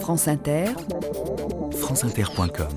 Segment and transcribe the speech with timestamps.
[0.00, 0.66] France Inter,
[1.72, 2.68] franceinter.com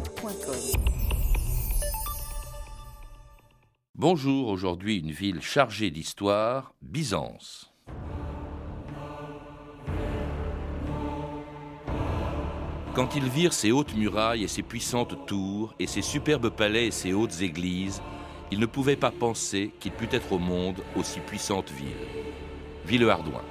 [3.95, 7.71] Bonjour, aujourd'hui une ville chargée d'histoire, Byzance.
[12.95, 16.91] Quand ils virent ses hautes murailles et ses puissantes tours, et ses superbes palais et
[16.91, 18.01] ses hautes églises,
[18.51, 22.07] ils ne pouvaient pas penser qu'il pût être au monde aussi puissante ville.
[22.85, 23.43] Villehardouin.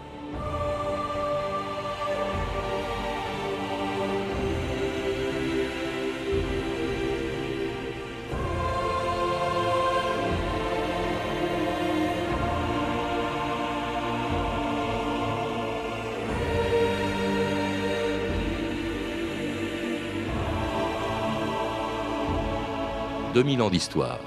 [23.38, 24.18] 2000 ans d'histoire.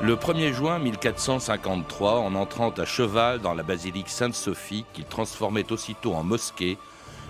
[0.00, 6.14] Le 1er juin 1453, en entrant à cheval dans la basilique Sainte-Sophie, qu'il transformait aussitôt
[6.14, 6.78] en mosquée,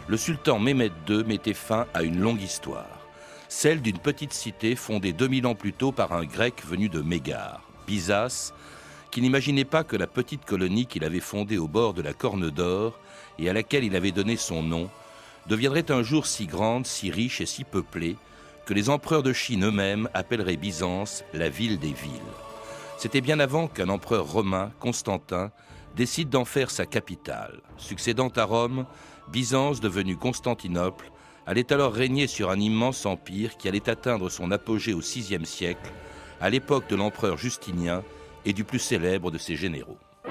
[0.07, 3.01] le sultan Mehmed II mettait fin à une longue histoire,
[3.49, 7.61] celle d'une petite cité fondée 2000 ans plus tôt par un grec venu de Mégare,
[7.89, 8.53] Byzas,
[9.15, 12.51] qui n'imaginait pas que la petite colonie qu'il avait fondée au bord de la Corne
[12.51, 12.99] d'Or
[13.39, 14.91] et à laquelle il avait donné son nom
[15.47, 18.17] deviendrait un jour si grande, si riche et si peuplée
[18.67, 22.33] que les empereurs de Chine eux-mêmes appelleraient Byzance la ville des villes.
[22.99, 25.53] C'était bien avant qu'un empereur romain, Constantin,
[25.95, 27.61] décide d'en faire sa capitale.
[27.77, 28.85] Succédant à Rome,
[29.31, 31.13] Byzance, devenue Constantinople,
[31.47, 35.93] allait alors régner sur un immense empire qui allait atteindre son apogée au VIe siècle,
[36.41, 38.03] à l'époque de l'empereur Justinien
[38.45, 39.99] et du plus célèbre de ses généraux.
[40.25, 40.31] On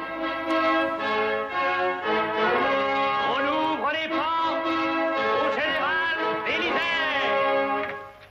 [3.41, 7.87] ouvre les portes au général Bélisaire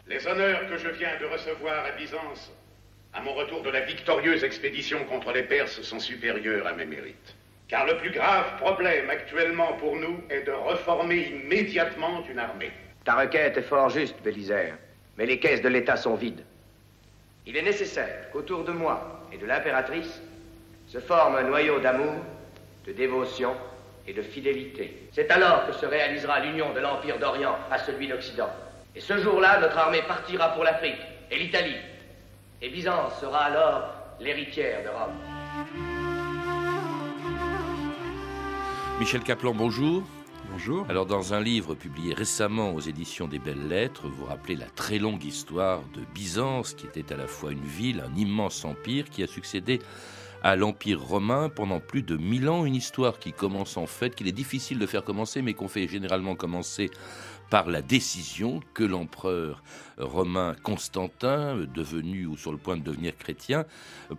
[0.09, 2.53] Les honneurs que je viens de recevoir à Byzance
[3.15, 7.35] à mon retour de la victorieuse expédition contre les Perses sont supérieurs à mes mérites.
[7.69, 12.71] Car le plus grave problème actuellement pour nous est de reformer immédiatement une armée.
[13.05, 14.77] Ta requête est fort juste, Bélisaire,
[15.19, 16.45] mais les caisses de l'État sont vides.
[17.47, 20.21] Il est nécessaire qu'autour de moi et de l'impératrice
[20.89, 22.15] se forme un noyau d'amour,
[22.87, 23.55] de dévotion
[24.07, 25.09] et de fidélité.
[25.13, 28.51] C'est alors que se réalisera l'union de l'Empire d'Orient à celui d'Occident.
[28.95, 31.01] Et ce jour-là, notre armée partira pour l'Afrique
[31.31, 31.77] et l'Italie,
[32.61, 35.17] et Byzance sera alors l'héritière de Rome.
[39.01, 40.05] Michel Caplan, bonjour.
[40.89, 44.99] Alors, dans un livre publié récemment aux éditions des Belles Lettres, vous rappelez la très
[44.99, 49.23] longue histoire de Byzance, qui était à la fois une ville, un immense empire, qui
[49.23, 49.81] a succédé
[50.43, 52.65] à l'Empire romain pendant plus de mille ans.
[52.65, 55.89] Une histoire qui commence en fait, qu'il est difficile de faire commencer, mais qu'on fait
[55.89, 56.91] généralement commencer
[57.53, 59.63] par la décision que l'empereur
[59.99, 63.67] romain Constantin, devenu ou sur le point de devenir chrétien,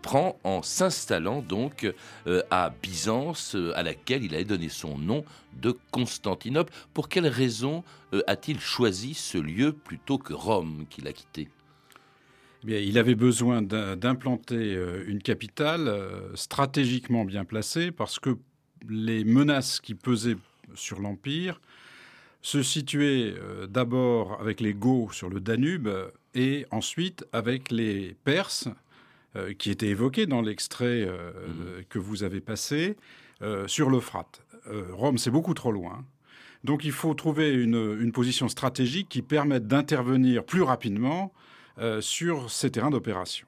[0.03, 1.91] prend en s'installant donc
[2.27, 6.71] euh, à Byzance, euh, à laquelle il a donné son nom de Constantinople.
[6.93, 7.83] Pour quelle raison
[8.13, 11.49] euh, a-t-il choisi ce lieu plutôt que Rome qu'il a quitté?
[12.63, 15.91] Bien, il avait besoin d'implanter une capitale
[16.35, 18.37] stratégiquement bien placée parce que
[18.89, 20.37] les menaces qui pesaient
[20.75, 21.59] sur l'Empire
[22.43, 25.89] se situer euh, d'abord avec les Goths sur le Danube
[26.35, 28.67] et ensuite avec les Perses,
[29.35, 31.85] euh, qui étaient évoqués dans l'extrait euh, mhm.
[31.89, 32.95] que vous avez passé,
[33.67, 34.41] sur l'Euphrate.
[34.93, 36.05] Rome, c'est beaucoup trop loin.
[36.63, 41.33] Donc il faut trouver une position stratégique qui permette d'intervenir plus rapidement
[42.01, 43.47] sur ces terrains d'opération.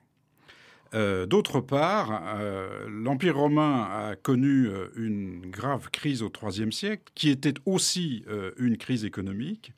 [0.95, 7.03] Euh, d'autre part, euh, l'Empire romain a connu euh, une grave crise au IIIe siècle,
[7.15, 8.23] qui était aussi
[8.57, 9.73] une crise économique.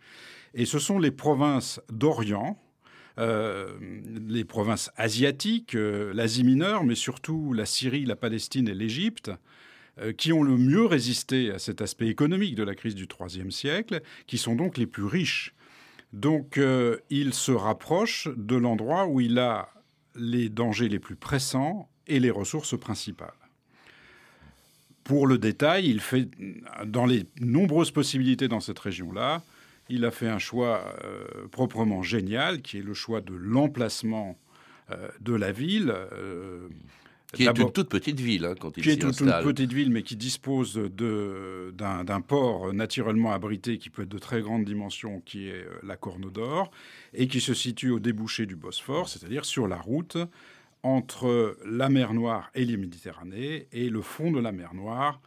[0.53, 2.61] Et ce sont les provinces d'Orient,
[3.17, 9.31] les provinces asiatiques, l'Asie mineure, mais surtout la Syrie, la Palestine et l'Égypte,
[10.17, 14.01] qui ont le mieux résisté à cet aspect économique de la crise du IIIe siècle,
[14.27, 15.53] qui sont donc les plus riches.
[16.13, 16.59] Donc
[17.09, 19.69] il se rapproche de l'endroit où il a
[20.15, 23.33] les dangers les plus pressants et les ressources principales.
[25.03, 26.27] Pour le détail, il fait,
[26.85, 29.41] dans les nombreuses possibilités dans cette région-là,
[29.89, 34.37] il a fait un choix euh, proprement génial, qui est le choix de l'emplacement
[34.91, 35.93] euh, de la ville.
[37.33, 39.73] Euh, qui est une toute petite ville hein, quand il Qui est une toute petite
[39.73, 45.21] ville, mais qui dispose d'un port naturellement abrité qui peut être de très grande dimension,
[45.25, 46.71] qui est la Corne d'Or,
[47.13, 50.17] et qui se situe au débouché du Bosphore, c'est-à-dire sur la route
[50.83, 55.19] entre la mer Noire et les Méditerranée, et le fond de la mer Noire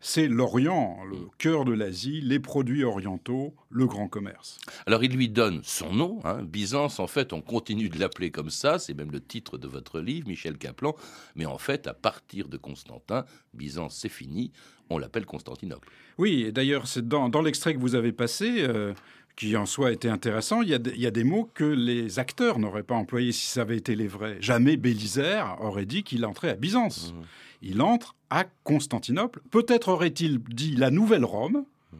[0.00, 4.58] c'est l'Orient, le cœur de l'Asie, les produits orientaux, le grand commerce.
[4.86, 6.42] Alors il lui donne son nom, hein.
[6.42, 10.00] Byzance, en fait, on continue de l'appeler comme ça, c'est même le titre de votre
[10.00, 10.94] livre, Michel Kaplan,
[11.34, 13.24] mais en fait, à partir de Constantin,
[13.54, 14.52] Byzance c'est fini,
[14.90, 15.88] on l'appelle Constantinople.
[16.16, 18.94] Oui, et d'ailleurs, c'est dans, l'extrait que vous avez passé, euh,
[19.36, 22.96] qui en soi était intéressant, il y, a des mots que les acteurs n'auraient pas
[22.96, 24.36] employés si ça avait été les vrais.
[24.40, 27.12] Jamais Bélisaire aurait dit qu'il entrait à Byzance.
[27.12, 27.22] Mmh.
[27.62, 29.40] Il entre à Constantinople.
[29.50, 31.96] Peut-être aurait-il dit la Nouvelle Rome, mmh.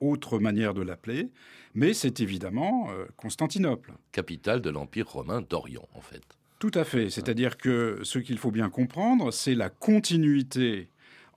[0.00, 1.30] autre manière de l'appeler,
[1.74, 3.92] mais c'est évidemment euh, Constantinople.
[4.12, 6.22] Capitale de l'Empire romain d'Orient, en fait.
[6.58, 7.10] Tout à fait.
[7.10, 10.88] C'est-à-dire que ce qu'il faut bien comprendre, c'est la continuité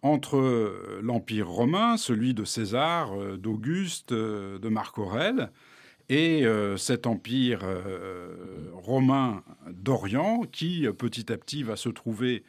[0.02, 5.52] entre euh, l'Empire romain, celui de César, euh, d'Auguste, de Marc Aurèle,
[6.10, 6.46] et
[6.76, 7.62] cet empire
[8.74, 9.42] romain
[9.72, 12.44] d'Orient qui petit à petit va se trouver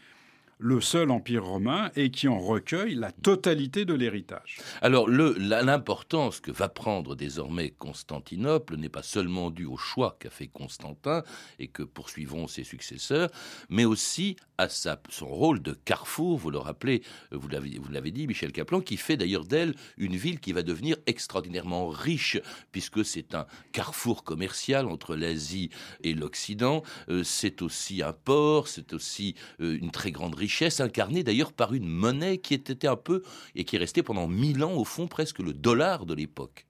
[0.64, 4.56] le seul empire romain et qui en recueille la totalité de l'héritage.
[4.80, 10.46] Alors l'importance que va prendre désormais Constantinople n'est pas seulement due au choix qu'a fait
[10.46, 11.22] Constantin
[11.58, 13.28] et que poursuivront ses successeurs,
[13.68, 18.52] mais aussi à sa, son rôle de carrefour, vous le rappelez, vous l'avez dit, Michel
[18.52, 22.38] Kaplan, qui fait d'ailleurs d'elle une ville qui va devenir extraordinairement riche,
[22.72, 25.68] puisque c'est un carrefour commercial entre l'Asie
[26.02, 31.22] et l'Occident, euh, c'est aussi un port, c'est aussi euh, une très grande richesse incarnée
[31.22, 33.22] d'ailleurs par une monnaie qui était un peu,
[33.54, 36.66] et qui est restée pendant mille ans au fond presque le dollar de l'époque.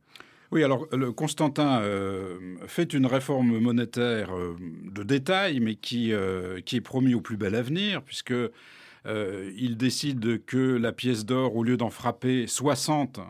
[0.55, 2.39] Oui, alors le Constantin euh,
[2.69, 7.37] fait une réforme monétaire euh, de détail, mais qui, euh, qui est promis au plus
[7.37, 8.35] bel avenir, puisque
[9.07, 13.21] il décide que la pièce d'or, au lieu d'en frapper 60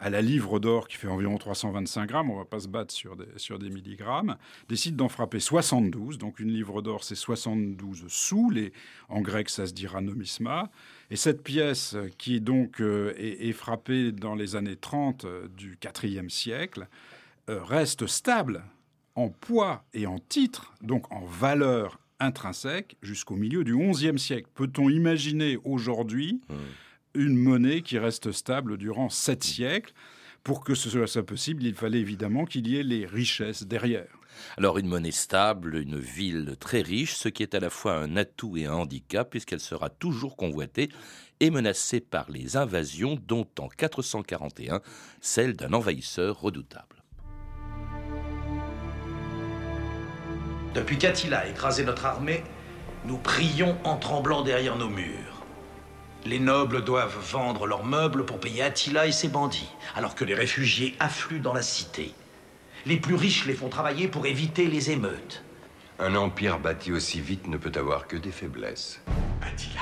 [0.00, 3.16] à la livre d'or qui fait environ 325 grammes, on va pas se battre sur
[3.16, 4.36] des, sur des milligrammes,
[4.68, 6.18] décide d'en frapper 72.
[6.18, 8.52] Donc une livre d'or, c'est 72 sous.
[9.08, 10.70] En grec, ça se dira nomisma.
[11.10, 16.28] Et cette pièce, qui donc euh, est, frappée dans les années 30 euh, du IVe
[16.28, 16.86] siècle,
[17.48, 18.62] euh, reste stable
[19.14, 24.48] en poids et en titre, donc en valeur intrinsèque, jusqu'au milieu du XIe siècle.
[24.54, 26.54] Peut-on imaginer aujourd'hui mmh
[27.14, 29.92] une monnaie qui reste stable durant sept siècles.
[30.44, 34.08] Pour que ce soit possible, il fallait évidemment qu'il y ait les richesses derrière.
[34.56, 38.16] Alors une monnaie stable, une ville très riche, ce qui est à la fois un
[38.16, 40.90] atout et un handicap, puisqu'elle sera toujours convoitée
[41.40, 44.80] et menacée par les invasions, dont en 441
[45.20, 47.02] celle d'un envahisseur redoutable.
[50.74, 52.44] Depuis qu'Attila a écrasé notre armée,
[53.04, 55.37] nous prions en tremblant derrière nos murs.
[56.28, 60.34] Les nobles doivent vendre leurs meubles pour payer Attila et ses bandits, alors que les
[60.34, 62.12] réfugiés affluent dans la cité.
[62.84, 65.42] Les plus riches les font travailler pour éviter les émeutes.
[65.98, 69.00] Un empire bâti aussi vite ne peut avoir que des faiblesses.
[69.40, 69.80] Attila.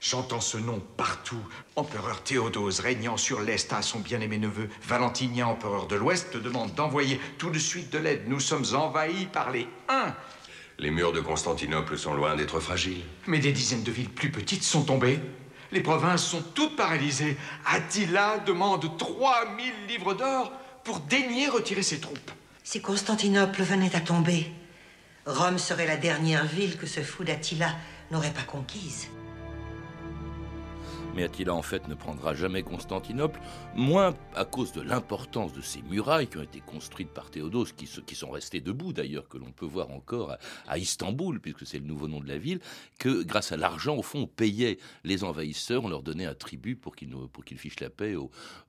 [0.00, 1.46] J'entends ce nom partout.
[1.76, 4.68] Empereur Théodose régnant sur l'Est à son bien-aimé neveu.
[4.82, 8.24] Valentinien, empereur de l'Ouest, te demande d'envoyer tout de suite de l'aide.
[8.26, 10.16] Nous sommes envahis par les Huns.
[10.82, 13.04] Les murs de Constantinople sont loin d'être fragiles.
[13.28, 15.20] Mais des dizaines de villes plus petites sont tombées.
[15.70, 17.36] Les provinces sont toutes paralysées.
[17.64, 20.50] Attila demande 3000 livres d'or
[20.82, 22.32] pour daigner retirer ses troupes.
[22.64, 24.50] Si Constantinople venait à tomber,
[25.24, 27.68] Rome serait la dernière ville que ce fou d'Attila
[28.10, 29.06] n'aurait pas conquise
[31.14, 33.40] mais Attila en fait ne prendra jamais Constantinople,
[33.74, 37.88] moins à cause de l'importance de ces murailles qui ont été construites par Théodose, qui,
[38.06, 40.36] qui sont restées debout d'ailleurs, que l'on peut voir encore
[40.66, 42.60] à, Istanbul, puisque c'est le nouveau nom de la ville,
[42.98, 46.76] que grâce à l'argent, au fond, on payait les envahisseurs, on leur donnait un tribut
[46.76, 48.14] pour qu'ils qu'ils fichent la paix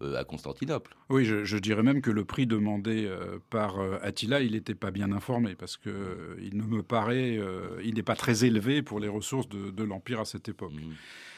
[0.01, 0.95] euh, à Constantinople.
[1.09, 4.91] Oui, je, dirais même que le prix demandé euh, par euh, Attila, il n'était pas
[4.91, 7.39] bien informé, parce que il ne me paraît,
[7.83, 10.73] il n'est pas très élevé pour les ressources de, l'Empire à cette époque.
[10.73, 10.93] Mmh.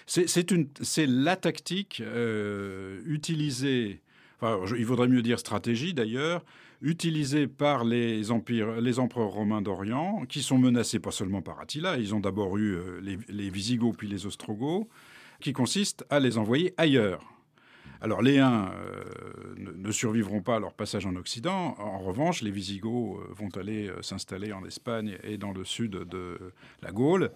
[0.08, 4.02] C'est la tactique euh, utilisée,
[4.78, 6.44] il vaudrait mieux dire stratégie d'ailleurs,
[6.82, 12.20] utilisée par les, empereurs romains d'Orient, qui sont menacés pas seulement par Attila, ils ont
[12.20, 14.88] d'abord eu euh, les, Visigoths puis les Ostrogoths,
[15.42, 17.24] qui consiste à les envoyer ailleurs.
[18.02, 21.76] Alors les Huns euh, ne, survivront pas à leur passage en Occident.
[21.80, 26.38] En revanche, les Visigoths vont aller s'installer en Espagne et dans le sud de
[26.84, 27.32] la Gaule.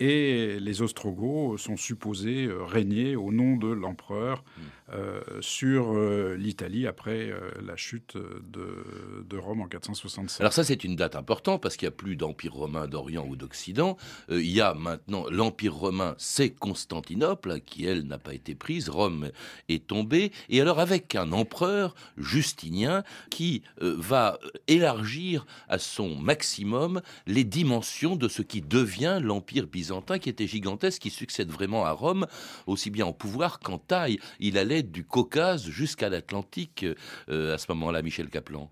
[0.00, 4.62] Et les Ostrogoths sont supposés euh, régner au nom de l'empereur mm.
[4.94, 7.32] euh, sur euh, l'Italie après
[7.64, 10.40] la chute de, Rome en 467.
[10.40, 13.36] Alors ça, c'est une date importante parce qu'il n'y a plus d'empire romain d'Orient ou
[13.36, 13.96] d'Occident.
[14.30, 18.88] il y a maintenant l'empire romain, c'est Constantinople, qui elle n'a pas été prise.
[18.88, 19.30] Rome
[19.68, 20.32] est tombée.
[20.48, 28.28] Et alors avec un empereur, Justinien, qui va élargir à son maximum les dimensions de
[28.28, 32.26] ce qui devient l'empire byzantin byzantin qui était gigantesque, qui succède vraiment à Rome,
[32.66, 34.18] aussi bien en pouvoir qu'en taille.
[34.40, 36.84] Il allait du Caucase jusqu'à l'Atlantique
[37.30, 38.70] euh, à ce moment-là, Michel Kaplan.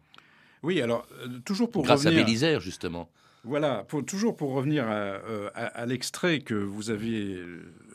[0.63, 2.23] Oui, alors, euh, toujours pour Grâce revenir...
[2.23, 3.09] à Bélisère, justement.
[3.45, 7.39] Voilà, pour, toujours pour revenir à, euh, à- à l'extrait que vous avez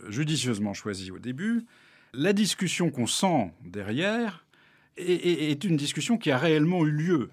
[0.09, 1.65] judicieusement choisi au début,
[2.13, 4.45] la discussion qu'on sent derrière
[4.97, 7.29] est, est- est une discussion qui a réellement eu lieu.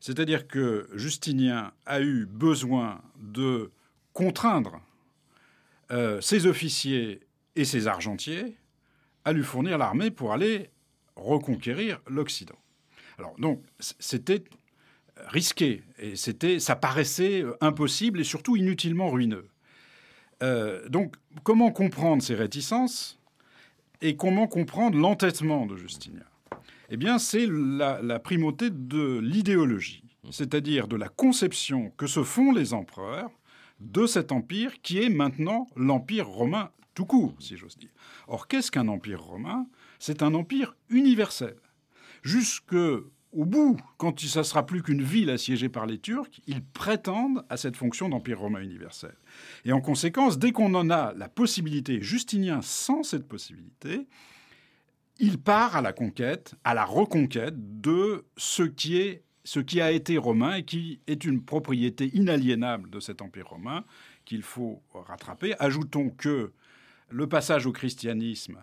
[0.00, 3.70] C'est-à-dire que Justinien a eu besoin de
[4.12, 4.80] contraindre
[5.92, 7.20] euh, ses officiers
[7.54, 8.56] et ses argentiers
[9.24, 10.70] à lui fournir l'armée pour aller
[11.16, 12.58] reconquérir l'Occident.
[13.18, 14.42] Alors donc, c'était
[15.26, 19.48] risqué et c'était, ça paraissait euh, impossible et surtout inutilement ruineux.
[20.42, 23.20] Euh, donc, comment comprendre ces réticences
[24.00, 26.24] et comment comprendre l'entêtement de Justinien?
[26.90, 32.52] Eh bien, c'est la, la primauté de l'idéologie, c'est-à-dire de la conception que se font
[32.52, 33.30] les empereurs
[33.82, 37.90] de cet empire qui est maintenant l'empire romain tout court, si j'ose dire.
[38.28, 39.66] Or, qu'est-ce qu'un empire romain?
[39.98, 41.56] C'est un empire universel.
[42.22, 42.74] Jusque
[43.32, 47.56] au bout, quand ça sera plus qu'une ville assiégée par les Turcs, ils prétendent à
[47.56, 49.14] cette fonction d'empire romain universel.
[49.64, 54.06] Et en conséquence, dès qu'on en a la possibilité, Justinien sans cette possibilité,
[55.18, 59.90] il part à la conquête, à la reconquête de ce qui est ce qui a
[59.90, 63.84] été romain et qui est une propriété inaliénable de cet empire romain
[64.24, 65.54] qu'il faut rattraper.
[65.58, 66.52] Ajoutons que
[67.10, 68.62] le passage au christianisme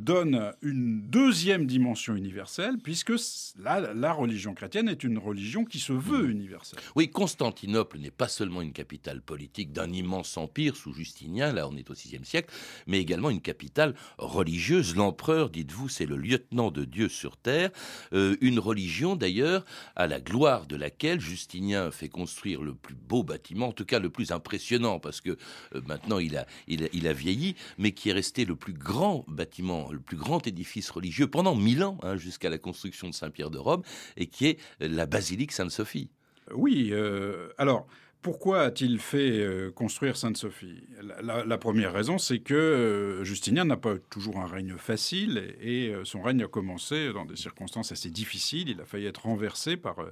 [0.00, 3.12] donne une deuxième dimension universelle, puisque
[3.58, 6.80] la, la religion chrétienne est une religion qui se veut universelle.
[6.96, 11.76] Oui, Constantinople n'est pas seulement une capitale politique d'un immense empire sous Justinien, là on
[11.76, 12.52] est au VIe siècle,
[12.86, 14.96] mais également une capitale religieuse.
[14.96, 17.70] L'empereur, dites-vous, c'est le lieutenant de Dieu sur terre,
[18.12, 19.64] euh, une religion d'ailleurs
[19.96, 23.98] à la gloire de laquelle Justinien fait construire le plus beau bâtiment, en tout cas
[23.98, 25.30] le plus impressionnant, parce que
[25.74, 28.72] euh, maintenant il a, il, a, il a vieilli, mais qui est resté le plus
[28.72, 33.14] grand bâtiment, le plus grand édifice religieux pendant mille ans, hein, jusqu'à la construction de
[33.14, 33.82] Saint-Pierre de Rome,
[34.16, 36.10] et qui est la basilique Sainte-Sophie.
[36.52, 37.86] Oui, euh, alors
[38.22, 40.82] pourquoi a-t-il fait euh, construire Sainte-Sophie?
[41.22, 46.20] La, première raison, c'est que euh, Justinien n'a pas toujours un règne facile et, son
[46.20, 48.68] règne a commencé dans des circonstances assez difficiles.
[48.68, 50.10] Il a failli être renversé par euh,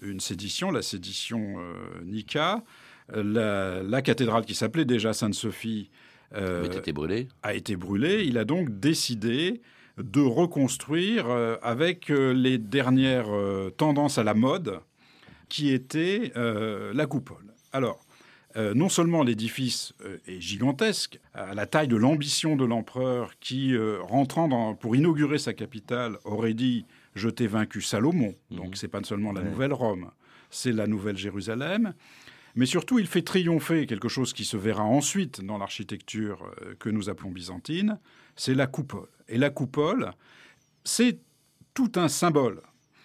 [0.00, 2.44] une sédition, la sédition euh.
[3.14, 5.90] La, la, cathédrale qui s'appelait déjà Sainte-Sophie
[6.34, 6.94] euh, été
[7.42, 8.24] a été brûlée.
[8.24, 9.60] Il a donc décidé
[9.96, 13.30] de reconstruire euh, avec euh, les dernières
[13.76, 14.80] tendances à la mode
[15.48, 17.54] qui était la coupole.
[17.72, 18.06] Alors,
[18.56, 23.74] euh, non seulement l'édifice euh, est gigantesque, à la taille de l'ambition de l'empereur qui,
[23.74, 28.56] euh, rentrant dans, pour inaugurer sa capitale, aurait dit «je t'ai vaincu Salomon mmh.».
[28.56, 29.50] Donc c'est pas seulement la ouais.
[29.50, 30.10] nouvelle Rome,
[30.48, 31.92] c'est la nouvelle Jérusalem.
[32.56, 36.88] Mais surtout, il fait triompher quelque chose qui se verra ensuite dans l'architecture euh, que
[36.88, 37.98] nous appelons byzantine,
[38.34, 39.08] c'est la coupole.
[39.28, 40.12] Et la coupole,
[40.82, 41.18] c'est
[41.74, 42.62] tout un symbole.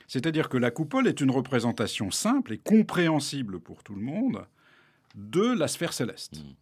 [0.08, 4.46] C'est-à-dire que la coupole est une représentation simple et compréhensible pour tout le monde
[5.15, 6.38] de la sphère céleste.
[6.38, 6.55] Mmh.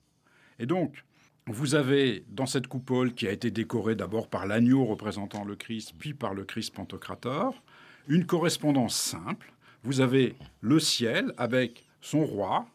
[0.60, 1.03] Et donc,
[1.46, 5.93] vous avez dans cette coupole qui a été décorée d'abord par l'agneau représentant le Christ,
[5.98, 7.63] puis par le Christ Pantocrator,
[8.08, 9.53] une correspondance simple.
[9.84, 12.67] Vous avez le ciel avec son roi,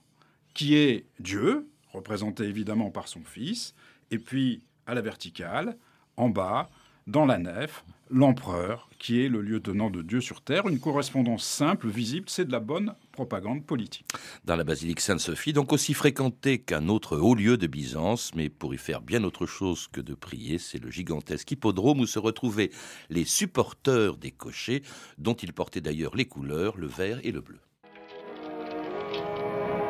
[0.54, 3.74] qui est Dieu, représenté évidemment par son Fils,
[4.10, 5.76] et puis à la verticale,
[6.16, 6.70] en bas,
[7.06, 10.66] dans la nef, l'empereur, qui est le lieutenant de Dieu sur terre.
[10.68, 14.06] Une correspondance simple, visible, c'est de la bonne propagande politique.
[14.44, 18.74] Dans la basilique Sainte-Sophie, donc aussi fréquentée qu'un autre haut lieu de Byzance, mais pour
[18.74, 22.70] y faire bien autre chose que de prier, c'est le gigantesque hippodrome où se retrouvaient
[23.10, 24.82] les supporters des cochers,
[25.18, 27.58] dont ils portaient d'ailleurs les couleurs, le vert et le bleu.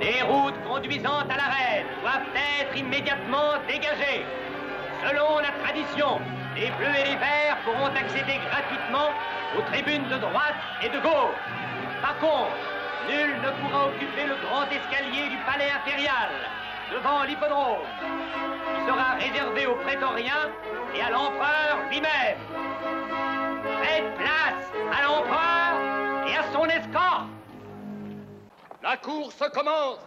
[0.04, 2.28] Les routes conduisant à l'arène doivent
[2.61, 4.26] être immédiatement dégagées.
[5.00, 6.20] Selon la tradition,
[6.54, 9.08] les bleus et les verts pourront accéder gratuitement
[9.56, 11.40] aux tribunes de droite et de gauche.
[12.02, 12.52] Par contre,
[13.08, 16.28] nul ne pourra occuper le grand escalier du palais impérial
[16.92, 17.88] devant l'hippodrome,
[18.76, 20.50] qui sera réservé aux prétoriens
[20.94, 22.37] et à l'empereur lui-même.
[23.80, 24.68] Faites place
[24.99, 25.53] à l'empereur
[28.84, 29.98] La course commence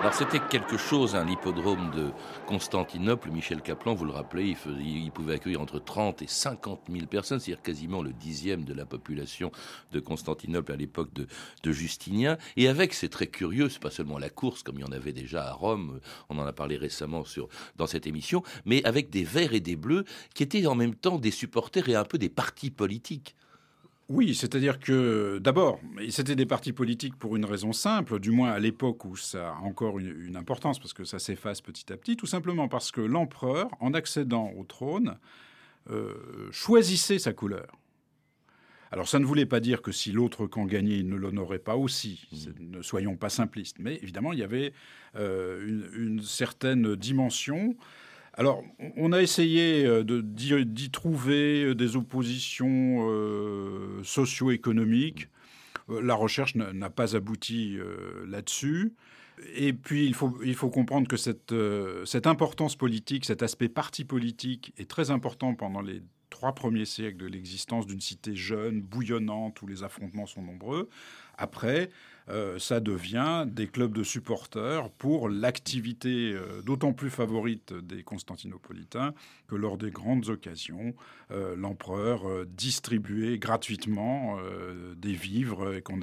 [0.00, 2.10] alors c'était quelque chose, hein, l'hippodrome de
[2.46, 7.38] Constantinople, Michel Kaplan, vous le rappelez, il, pouvait accueillir entre 30 et 50 000 personnes,
[7.38, 9.52] c'est-à-dire quasiment le dixième de la population
[9.92, 12.36] de Constantinople à l'époque de, Justinien.
[12.56, 15.12] Et avec, c'est très curieux, c'est pas seulement la course comme il y en avait
[15.12, 16.00] déjà à Rome,
[16.30, 17.22] on en a parlé récemment
[17.76, 21.18] dans cette émission, mais avec des verts et des bleus qui étaient en même temps
[21.18, 23.36] des supporters et un peu des partis politiques.
[24.12, 28.58] Oui, c'est-à-dire que d'abord, c'était des partis politiques pour une raison simple, du moins à
[28.58, 32.26] l'époque où ça a encore une, importance, parce que ça s'efface petit à petit, tout
[32.26, 35.16] simplement parce que l'empereur, en accédant au trône,
[35.88, 36.12] euh,
[36.50, 37.78] choisissait sa couleur.
[38.90, 41.76] Alors ça ne voulait pas dire que si l'autre camp gagnait, il ne l'honorait pas
[41.76, 42.28] aussi.
[42.32, 42.70] Mmh.
[42.70, 43.78] Ne soyons pas simplistes.
[43.78, 44.74] Mais évidemment, il y avait
[45.16, 47.76] euh, une, certaine dimension.
[48.34, 48.62] Alors,
[48.96, 53.00] on a essayé euh, d'y trouver euh, des oppositions
[54.02, 55.28] socio-économiques.
[55.88, 57.76] La recherche n'a pas abouti
[58.26, 58.94] là-dessus.
[59.54, 65.10] Et puis, il faut, comprendre que cette importance politique, cet aspect parti politique est très
[65.10, 66.00] important pendant les
[66.32, 70.88] trois premiers siècles de l'existence d'une cité jeune, bouillonnante, où les affrontements sont nombreux.
[71.36, 71.90] Après,
[72.32, 79.12] euh, ça devient des clubs de supporters pour l'activité euh, d'autant plus favorite des Constantinopolitains
[79.48, 80.94] que lors des grandes occasions,
[81.30, 84.38] euh, l'empereur distribuait gratuitement
[84.96, 86.00] des vivres et qu'on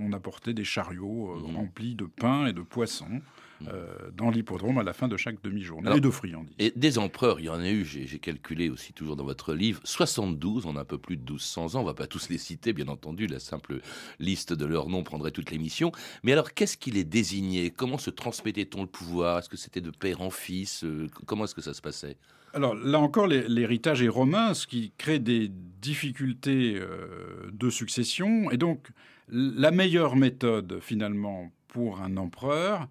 [0.00, 1.56] on apportait des chariots mmh.
[1.56, 3.20] remplis de pain et de poissons.
[3.68, 6.54] Euh, dans l'hippodrome à la fin de chaque demi-journée, et de friandises.
[6.58, 9.80] Et des empereurs, il y en a eu, j'ai calculé aussi toujours dans votre livre,
[9.84, 12.72] 72, on a un peu plus de 1200 ans, on va pas tous les citer,
[12.72, 13.80] bien entendu, la simple
[14.18, 15.92] liste de leurs noms prendrait toute l'émission.
[16.22, 17.70] Mais alors, qu'est-ce qui les désignait?
[17.70, 19.38] Comment se transmettait-on le pouvoir?
[19.38, 20.84] Est-ce que c'était de père en fils?
[20.84, 22.16] Euh, Comment est-ce que ça se passait?
[22.52, 28.50] Alors là encore, l'héritage est romain, ce qui crée des difficultés euh, de succession.
[28.52, 28.88] Et donc,
[29.28, 32.88] la meilleure méthode, finalement, pour un empereur,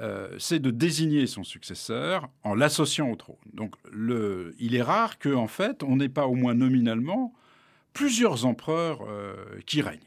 [0.00, 3.36] euh, c'est de désigner son successeur en l'associant au trône.
[3.52, 3.76] Donc
[4.58, 7.32] il est rare qu'en fait, on n'ait pas au moins nominalement
[7.92, 9.36] plusieurs empereurs euh,
[9.66, 10.00] qui règnent.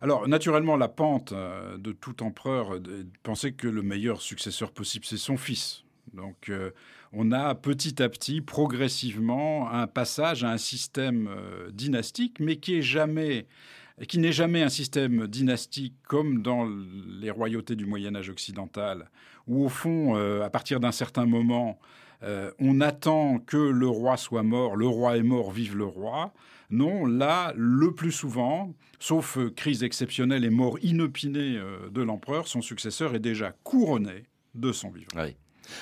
[0.00, 2.78] Alors, naturellement, la pente euh, de tout empereur
[3.22, 5.84] pensait que le meilleur successeur possible, c'est son fils.
[6.14, 6.50] Donc,
[7.12, 11.28] on a petit à petit, progressivement, un passage à un système
[11.72, 13.48] dynastique, mais qui est jamais
[14.04, 16.68] qui n'est jamais un système dynastique comme dans
[17.20, 19.10] les royautés du Moyen Âge occidental,
[19.46, 21.78] où au fond, euh, à partir d'un certain moment,
[22.22, 26.34] euh, on attend que le roi soit mort, le roi est mort, vive le roi.
[26.68, 31.58] Non, là, le plus souvent, sauf euh, crise exceptionnelle et mort inopinée
[31.90, 34.24] de l'empereur, son successeur est déjà couronné
[34.54, 35.08] de son vivant.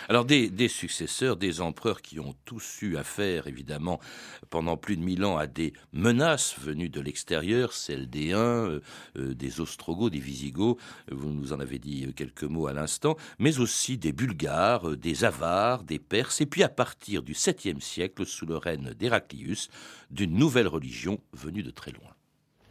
[0.09, 4.01] Alors des, successeurs, des empereurs qui ont tous eu affaire, évidemment,
[4.51, 8.81] pendant plus de mille ans à des menaces venues de l'extérieur, celles des Huns, euh,
[9.17, 10.79] euh, des Ostrogoths, des Visigoths,
[11.11, 15.25] vous nous en avez dit quelques mots à l'instant, mais aussi des Bulgares, euh, des
[15.25, 19.69] Avars, des Perses, et puis à partir du 7e siècle, sous le règne d'Héraclius,
[20.11, 22.11] d'une nouvelle religion venue de très loin.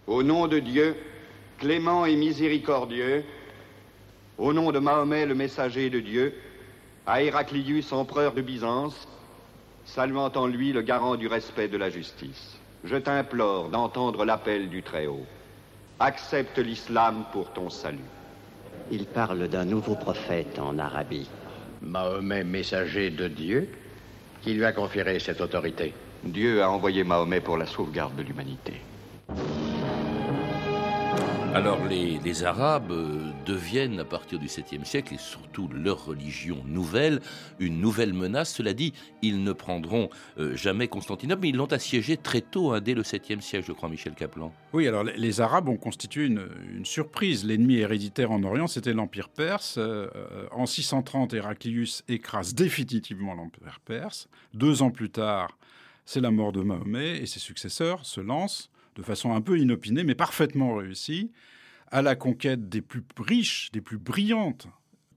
[0.08, 0.95] Au nom de Dieu,
[1.58, 3.23] clément et miséricordieux,
[4.38, 6.34] au nom de Mahomet le messager de Dieu,
[7.05, 9.07] à Héraclius, empereur de Byzance,
[9.85, 12.57] saluant en lui le garant du respect de la justice.
[12.83, 15.25] Je t'implore d'entendre l'appel du Très-Haut.
[15.99, 17.99] Accepte l'islam pour ton salut.
[18.91, 21.29] Il parle d'un nouveau prophète en Arabie.
[21.81, 23.69] Mahomet, messager de Dieu,
[24.41, 25.93] qui lui a conféré cette autorité.
[26.23, 28.73] Dieu a envoyé Mahomet pour la sauvegarde de l'humanité.
[31.53, 37.21] Alors les, Arabes euh, deviennent à partir du 7e siècle, et surtout leur religion nouvelle,
[37.60, 38.53] une nouvelle menace.
[38.53, 42.82] Cela dit, ils ne prendront euh, jamais Constantinople, mais ils l'ont assiégé très tôt, hein,
[42.82, 44.53] dès le 7e siècle, je crois, Michel Kaplan.
[44.73, 46.47] Oui, alors les, Arabes ont constitué une,
[46.84, 47.45] surprise.
[47.45, 49.75] L'ennemi héréditaire en Orient, c'était l'Empire perse.
[49.77, 50.08] Euh,
[50.51, 54.27] en 630, Héraclius écrase définitivement l'Empire perse.
[54.53, 55.58] Deux ans plus tard,
[56.06, 60.03] c'est la mort de Mahomet, et ses successeurs se lancent de façon un peu inopinée,
[60.03, 61.32] mais parfaitement réussie,
[61.93, 64.67] à la conquête des plus riches, des plus brillantes,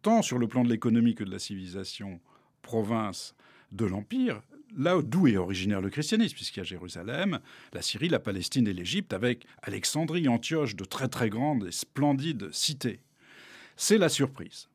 [0.02, 2.20] tant sur le plan de l'économie que de la civilisation,
[2.60, 3.34] province
[3.72, 4.42] de l'Empire,
[4.76, 7.40] là d'où est originaire le christianisme, puisqu'il y a Jérusalem,
[7.72, 12.52] la Syrie, la Palestine et l'Égypte, avec Alexandrie, Antioche, de très très grandes et splendides
[12.52, 13.00] cités.
[13.76, 14.68] C'est la surprise.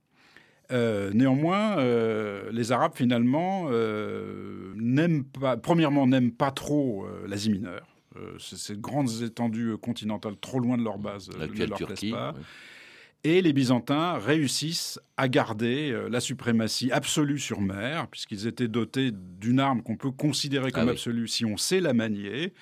[0.71, 7.90] Euh, néanmoins, euh, les Arabes, finalement, euh, n'aiment pas, premièrement, n'aiment pas trop l'Asie mineure.
[8.17, 12.33] Euh, ces grandes étendues continentales trop loin de leur base euh, ne leur Turquie, pas.
[13.23, 19.11] Et les Byzantins réussissent à garder euh, la suprématie absolue sur mer, puisqu'ils étaient dotés
[19.13, 22.53] d'une arme qu'on peut considérer comme ah absolue si on sait la manier.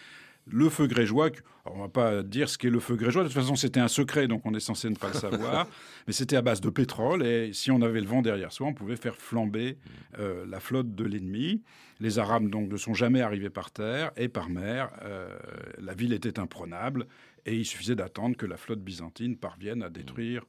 [0.46, 1.30] Le feu grégeois,
[1.74, 3.88] on ne va pas dire ce qu'est le feu grégeois, de toute façon c'était un
[3.88, 5.68] secret, donc on est censé ne pas le savoir,
[6.08, 8.74] mais c'était à base de pétrole, et si on avait le vent derrière soi, on
[8.74, 9.78] pouvait faire flamber
[10.18, 11.62] la flotte de l'ennemi.
[12.00, 14.90] Les Arabes donc ne sont jamais arrivés par terre et par mer.
[15.04, 15.38] Euh,
[15.80, 17.08] la ville était imprenable
[17.46, 20.46] et il suffisait d'attendre que la flotte byzantine parvienne à détruire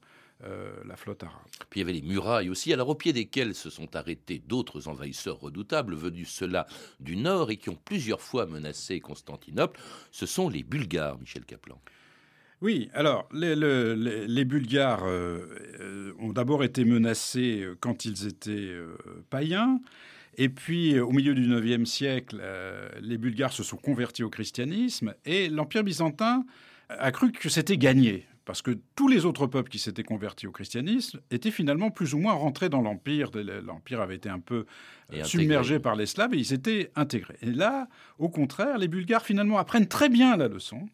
[0.86, 1.42] la flotte arabe.
[1.68, 4.88] Puis il y avait les murailles aussi, alors au pied desquelles se sont arrêtés d'autres
[4.88, 6.66] envahisseurs redoutables venus ceux-là
[6.98, 9.78] du nord et qui ont plusieurs fois menacé Constantinople.
[10.10, 11.80] Ce sont les Bulgares, Michel Kaplan.
[12.62, 18.74] Oui, alors les, Bulgares euh, ont d'abord été menacés quand ils étaient
[19.30, 19.80] païens.
[20.36, 22.40] Et puis, au milieu du IXe siècle,
[23.00, 26.44] les Bulgares se sont convertis au christianisme et l'Empire byzantin
[26.88, 30.50] a cru que c'était gagné parce que tous les autres peuples qui s'étaient convertis au
[30.50, 33.30] christianisme étaient finalement plus ou moins rentrés dans l'Empire.
[33.62, 34.66] L'Empire avait été un peu
[35.12, 37.36] euh, submergé par les Slaves et ils étaient intégrés.
[37.42, 37.86] Et là,
[38.18, 40.88] au contraire, les Bulgares finalement apprennent très bien la leçon.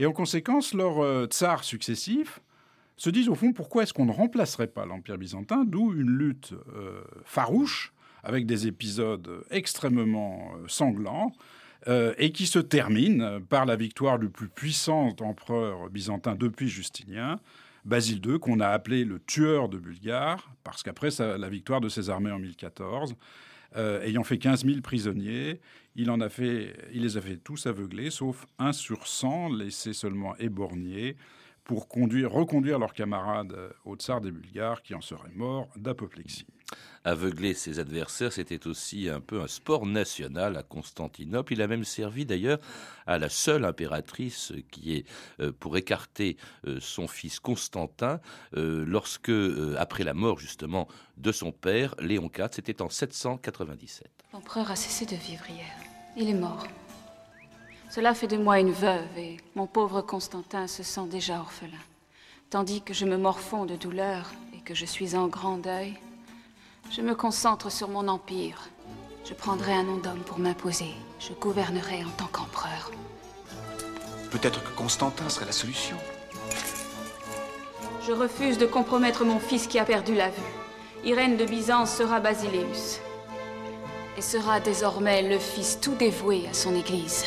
[0.00, 2.40] Et en conséquence, leurs euh, tsars successifs
[2.96, 6.52] se disent au fond pourquoi est-ce qu'on ne remplacerait pas l'Empire byzantin, d'où une lutte
[6.74, 7.92] euh, farouche
[8.24, 11.32] avec des épisodes extrêmement sanglants
[11.88, 17.40] euh, et qui se termine par la victoire du plus puissant empereur byzantin depuis Justinien,
[17.84, 22.10] Basile II, qu'on a appelé le tueur de Bulgares, parce qu'après la victoire de ses
[22.10, 23.16] armées en 1014,
[23.76, 25.60] euh, ayant fait 15 000 prisonniers,
[25.96, 31.16] il, les a fait tous aveugler, sauf un sur 100, laissés seulement éborgnés,
[31.64, 36.46] pour conduire, reconduire leurs camarades au tsar des Bulgares, qui en seraient morts d'apoplexie
[37.04, 41.52] aveugler ses adversaires, c'était aussi un peu un sport national à Constantinople.
[41.52, 42.58] Il a même servi d'ailleurs
[43.06, 45.06] à la seule impératrice qui est
[45.40, 48.20] euh, pour écarter euh, son fils Constantin
[48.56, 49.32] euh, lorsque,
[49.78, 54.08] après la mort justement de son père, Léon IV, c'était en 797.
[54.32, 55.72] L'empereur a cessé de vivre hier.
[56.16, 56.66] Il est mort.
[57.90, 61.78] Cela fait de moi une veuve et mon pauvre Constantin se sent déjà orphelin.
[62.48, 65.94] Tandis que je me morfonds de douleur et que je suis en grand deuil,
[66.92, 68.68] je me concentre sur mon empire.
[69.24, 70.92] Je prendrai un nom d'homme pour m'imposer.
[71.18, 72.90] Je gouvernerai en tant qu'empereur.
[74.30, 75.96] Peut-être que Constantin serait la solution.
[78.06, 80.42] Je refuse de compromettre mon fils qui a perdu la vue.
[81.04, 83.00] Irène de Byzance sera Basileus.
[84.18, 87.24] Et sera désormais le fils tout dévoué à son église.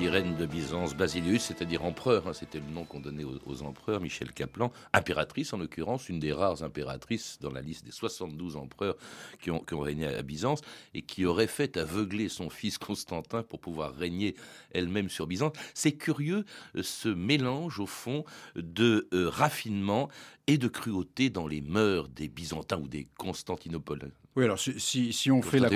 [0.00, 4.32] Irène de Byzance, Basilius, c'est-à-dire empereur, hein, c'était le nom qu'on donnait aux, empereurs, Michel
[4.32, 8.96] Kaplan, impératrice en l'occurrence, une des rares impératrices dans la liste des 72 empereurs
[9.42, 10.62] qui ont, régné à Byzance
[10.94, 14.36] et qui aurait fait aveugler son fils Constantin pour pouvoir régner
[14.72, 15.52] elle-même sur Byzance.
[15.74, 18.24] C'est curieux euh, ce mélange au fond
[18.56, 20.08] de euh, raffinement
[20.46, 24.08] et de cruauté dans les mœurs des Byzantins ou des Constantinopolitains.
[24.34, 25.68] Oui, alors si, si, on fait la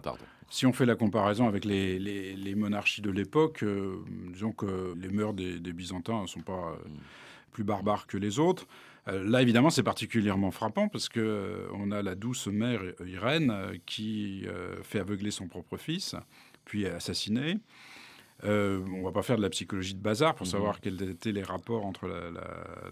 [0.00, 0.24] pardon.
[0.50, 5.32] Si on fait la comparaison avec les, monarchies de l'époque, euh, disons que les mœurs
[5.32, 6.88] des, Byzantins ne sont pas euh,
[7.52, 8.66] plus barbares que les autres.
[9.06, 14.44] Euh, là, évidemment, c'est particulièrement frappant parce que on a la douce mère Irène qui
[14.82, 16.16] fait aveugler son propre fils,
[16.64, 17.58] puis est assassinée.
[18.44, 20.52] Euh, on va pas faire de la psychologie de bazar pour mhm.
[20.52, 22.08] savoir quels étaient les rapports entre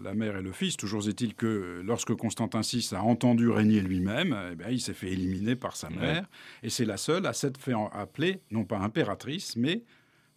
[0.02, 0.76] la, mère et le fils.
[0.76, 5.56] Toujours est-il que lorsque Constantin VI a entendu régner lui-même, eh il s'est fait éliminer
[5.56, 6.26] par sa mère.
[6.62, 9.82] Et c'est la seule à s'être fait appeler, non pas impératrice, mais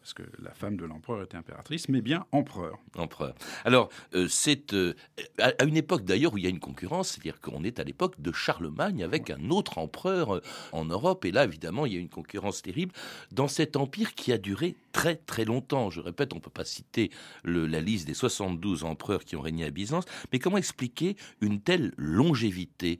[0.01, 2.79] parce que la femme de l'empereur était impératrice, mais bien empereur.
[2.97, 3.35] Empereur.
[3.65, 4.95] Alors, euh, c'est euh,
[5.37, 8.19] à une époque d'ailleurs où il y a une concurrence, c'est-à-dire qu'on est à l'époque
[8.19, 11.99] de Charlemagne avec un autre empereur euh, en Europe, et là, évidemment, il y a
[11.99, 12.93] une concurrence terrible
[13.31, 15.91] dans cet empire qui a duré très très longtemps.
[15.91, 17.11] Je répète, on ne peut pas citer
[17.43, 21.93] la liste des 72 empereurs qui ont régné à Byzance, mais comment expliquer une telle
[21.95, 22.99] longévité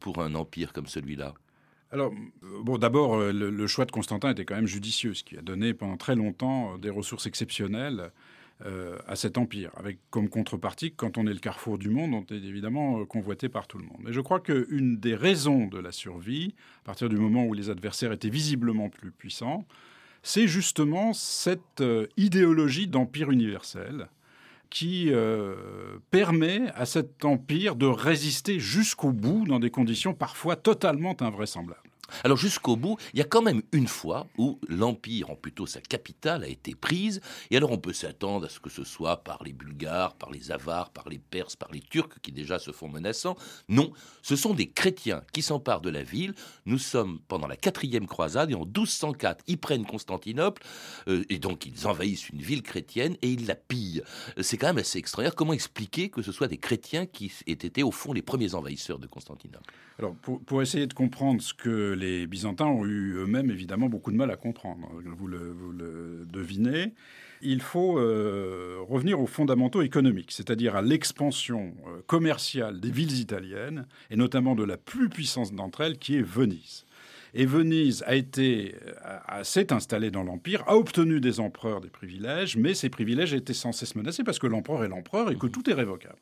[0.00, 1.34] pour un empire comme celui-là?
[1.92, 2.12] Alors,
[2.44, 5.74] euh, d'abord, euh, le, choix de Constantin était quand même judicieux, ce qui a donné
[5.74, 8.10] pendant très longtemps euh, des ressources exceptionnelles
[9.06, 12.44] à cet empire, avec comme contrepartie quand on est le carrefour du monde, on est
[12.44, 13.96] évidemment convoité par tout le monde.
[14.00, 17.70] Mais je crois qu'une des raisons de la survie, à partir du moment où les
[17.70, 19.64] adversaires étaient visiblement plus puissants,
[20.22, 21.82] c'est justement cette
[22.18, 24.10] idéologie d'empire universel
[24.70, 25.10] qui
[26.10, 31.89] permet à cet empire de résister jusqu'au bout dans des conditions parfois totalement invraisemblables.
[32.24, 35.80] Alors jusqu'au bout, il y a quand même une fois où l'Empire, en plutôt sa
[35.80, 37.20] capitale, a été prise,
[37.50, 40.50] et alors on peut s'attendre à ce que ce soit par les Bulgares, par les
[40.50, 43.36] Avars, par les Perses, par les Turcs, qui déjà se font menaçants.
[43.68, 43.92] Non,
[44.22, 46.34] ce sont des chrétiens qui s'emparent de la ville.
[46.66, 50.62] Nous sommes pendant la quatrième croisade, et en 1204, ils prennent Constantinople,
[51.08, 54.02] euh, et donc ils envahissent une ville chrétienne, et ils la pillent.
[54.40, 55.34] C'est quand même assez extraordinaire.
[55.34, 58.98] Comment expliquer que ce soit des chrétiens qui aient été au fond les premiers envahisseurs
[58.98, 59.72] de Constantinople?
[59.98, 64.16] Alors pour essayer de comprendre ce que les Byzantins ont eu eux-mêmes évidemment beaucoup de
[64.16, 64.88] mal à comprendre.
[65.18, 66.94] Vous le, devinez.
[67.42, 73.86] Il faut euh, revenir aux fondamentaux économiques, c'est-à-dire à, l'expansion euh, commerciale des villes italiennes,
[74.10, 76.84] et notamment de la plus puissante d'entre elles, qui est Venise.
[77.32, 78.74] Et Venise a été,
[79.44, 83.70] s'est installée dans l'Empire, a obtenu des empereurs des privilèges, mais ces privilèges étaient sans
[83.70, 86.18] cesse menacés parce que l'empereur est l'empereur et que tout est révocable.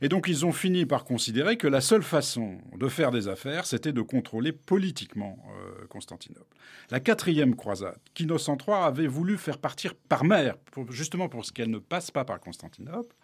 [0.00, 3.66] Et donc ils ont fini par considérer que la seule façon de faire des affaires,
[3.66, 6.56] c'était de contrôler politiquement euh, Constantinople.
[6.90, 10.56] La quatrième croisade, qu'Innocent III avait voulu faire partir par mer,
[10.90, 13.14] justement pour qu'elle ne passe pas par Constantinople,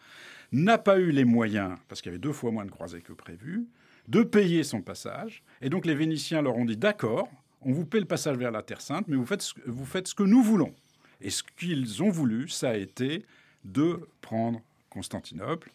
[0.53, 3.13] n'a pas eu les moyens, parce qu'il y avait deux fois moins de croisés que
[3.13, 3.67] prévu,
[4.09, 5.43] de payer son passage.
[5.61, 7.29] Et donc les Vénitiens leur ont dit d'accord,
[7.63, 10.15] on vous paie le passage vers la Terre Sainte, mais vous faites, vous faites ce
[10.15, 10.75] que nous voulons.
[11.21, 13.25] Et ce qu'ils ont voulu, ça a été
[13.65, 14.61] de prendre
[14.91, 15.71] Constantinople.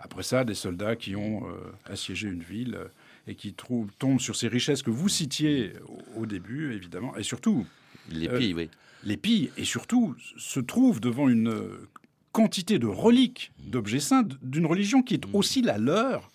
[0.00, 1.52] Après ça, des soldats qui ont euh,
[1.84, 2.88] assiégé une ville euh,
[3.26, 5.74] et qui trouvent, tombent sur ces richesses que vous citiez
[6.16, 7.66] au, début, évidemment, et surtout...
[8.10, 8.70] Les pilles, oui.
[9.04, 9.20] Les
[9.56, 11.54] et surtout, se trouvent devant une
[12.32, 15.34] quantité de reliques, d'objets saints, d'une religion qui est mmh.
[15.34, 16.30] aussi la leur,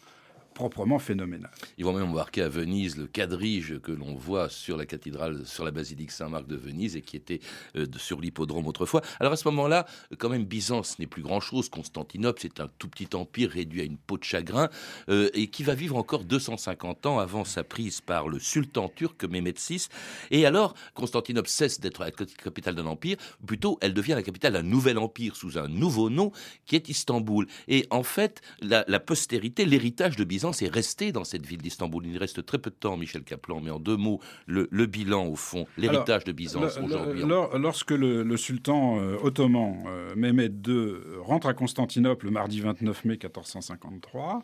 [0.56, 1.52] proprement phénoménal.
[1.78, 5.66] Ils vont même embarquer à Venise le quadrige que l'on voit sur la cathédrale, sur
[5.66, 7.42] la basilique Saint-Marc de Venise et qui était
[7.76, 9.02] euh, sur l'hippodrome autrefois.
[9.20, 9.86] Alors à ce moment-là,
[10.18, 11.68] quand même, Byzance n'est plus grand-chose.
[11.70, 14.70] Constantinople, c'est un tout petit empire réduit à une peau de chagrin
[15.10, 19.26] euh, et qui va vivre encore 250 ans avant sa prise par le sultan turc
[19.26, 19.88] Mehmed VI.
[20.32, 24.64] Et alors, Constantinople cesse d'être la capitale d'un empire, plutôt elle devient la capitale d'un
[24.64, 26.32] nouvel empire sous un nouveau nom
[26.66, 27.46] qui est Istanbul.
[27.68, 32.06] Et en fait, la, la postérité, l'héritage de Byzance, est resté dans cette ville d'Istanbul.
[32.06, 35.36] Il reste très peu de temps, Michel Kaplan, mais en deux mots, le, bilan, au
[35.36, 37.24] fond, l'héritage de Byzance aujourd'hui.
[37.56, 43.14] Lorsque le, sultan euh, ottoman euh, Mehmed II rentre à Constantinople le mardi 29 mai
[43.14, 44.44] 1453,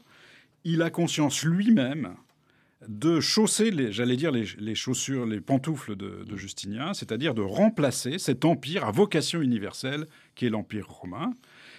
[0.64, 2.16] il a conscience lui-même
[2.88, 8.44] de chausser, j'allais dire, les, chaussures, les pantoufles de, de Justinien, c'est-à-dire de remplacer cet
[8.44, 11.34] empire à vocation universelle qui est l'empire romain.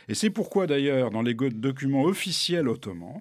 [0.09, 3.21] Et c'est pourquoi d'ailleurs, dans les documents officiels ottomans,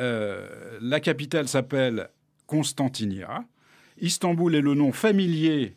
[0.00, 2.10] euh, la capitale s'appelle
[2.46, 3.44] Constantinia.
[3.98, 5.76] Istanbul est le nom familier,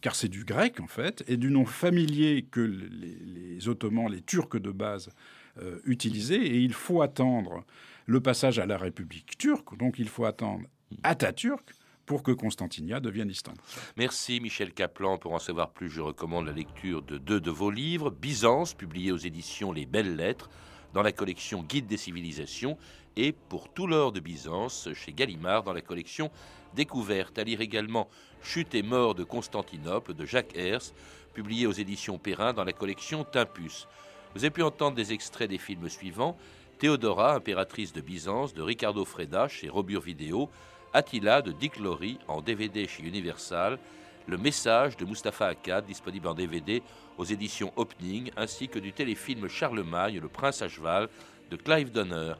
[0.00, 4.60] car c'est du grec en fait, et du nom familier que les, Ottomans, les Turcs
[4.60, 5.10] de base,
[5.58, 6.42] euh, utilisaient.
[6.42, 7.64] Et il faut attendre
[8.06, 10.66] le passage à la République turque, donc il faut attendre
[11.04, 11.72] Atatürk
[12.04, 13.62] pour que Constantinia devienne Istanbul.
[13.96, 15.18] Merci Michel Kaplan.
[15.18, 19.12] Pour en savoir plus, je recommande la lecture de deux de vos livres, Byzance, publié
[19.12, 20.50] aux éditions Les Belles Lettres,
[20.92, 22.76] dans la collection Guide des civilisations,
[23.16, 26.30] et Pour tout l'or de Byzance chez Gallimard dans la collection
[26.74, 27.38] Découverte.
[27.38, 28.08] À lire également
[28.42, 30.92] Chute et mort de Constantinople de Jacques Hers,
[31.34, 33.86] publié aux éditions Perrin dans la collection Timpus.
[34.34, 36.36] Vous avez pu entendre des extraits des films suivants
[36.78, 40.50] Théodora, impératrice de Byzance de Ricardo Freda chez Robur Vidéo,
[40.92, 43.78] Attila de Dick Lowry en DVD chez Universal,
[44.26, 46.82] Le Message de Mustapha Akkad disponible en DVD
[47.18, 51.08] aux éditions Opening, ainsi que du téléfilm Charlemagne, Le Prince à cheval
[51.50, 52.34] de Clive Donner.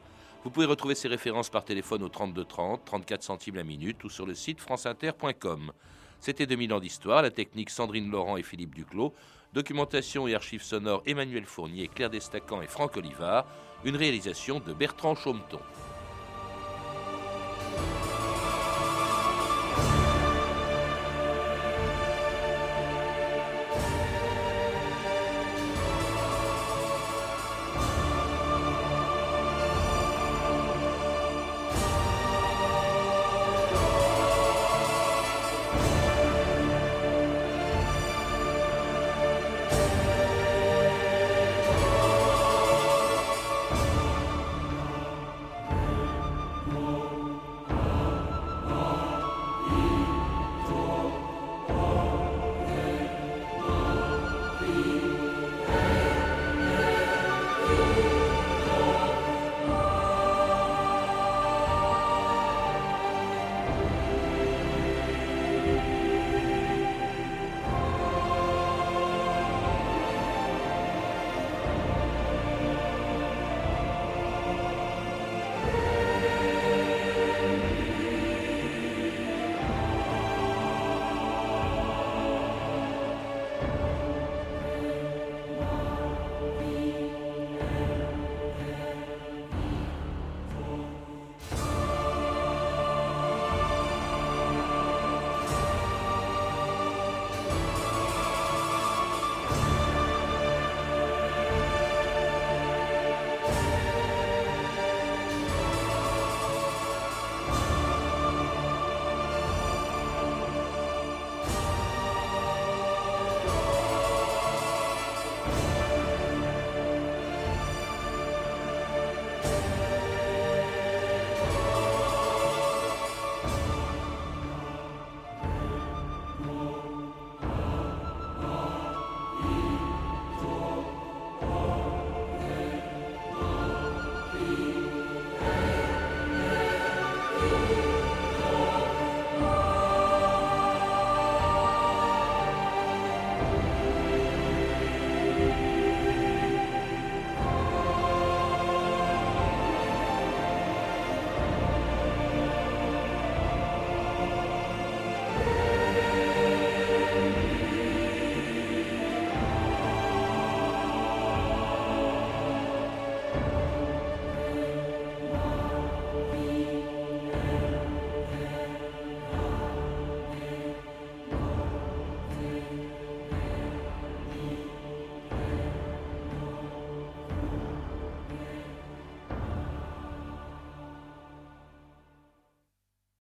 [0.44, 4.10] Vous pouvez retrouver ces références par téléphone au 32 30, 34 centimes la minute ou
[4.10, 5.72] sur le site franceinter.com.
[6.18, 9.14] C'était 2000 ans d'histoire, la technique Sandrine Laurent et Philippe Duclos,
[9.52, 13.46] documentation et archives sonores Emmanuel Fournier, Claire Destacan et Franck Olivard,
[13.84, 15.60] une réalisation de Bertrand Chaumeton.